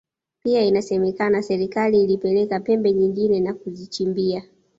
[0.43, 4.43] Pia inasemekana serikali ilipeleka pembe nyingine na kuzichimbia